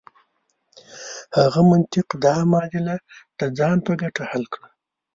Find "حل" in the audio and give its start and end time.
4.31-4.43